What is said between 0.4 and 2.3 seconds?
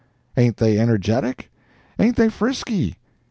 they energetic?—ain't they